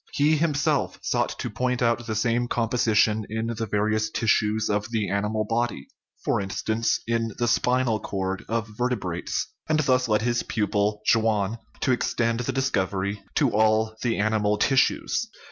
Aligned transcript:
He 0.13 0.35
himself 0.35 0.97
sought 1.03 1.37
to 1.37 1.47
point 1.51 1.79
out 1.83 2.07
the 2.07 2.15
same 2.15 2.47
composition 2.47 3.23
in 3.29 3.53
various 3.69 4.09
tissues 4.09 4.67
of 4.67 4.89
the 4.89 5.11
animal 5.11 5.45
body 5.45 5.89
for 6.25 6.41
instance, 6.41 6.99
in 7.05 7.33
the 7.37 7.47
spinal 7.47 7.99
cord 7.99 8.43
of 8.49 8.67
vertebrates 8.75 9.47
and 9.69 9.79
thus 9.81 10.07
led 10.07 10.23
his 10.23 10.41
pupil, 10.41 11.03
Schwann, 11.05 11.59
to 11.81 11.91
extend 11.91 12.39
the 12.39 12.51
discovery 12.51 13.21
to 13.35 13.51
all 13.55 13.95
the 14.01 14.17
animal 14.17 14.57
tis 14.57 14.81
sues. 14.81 15.27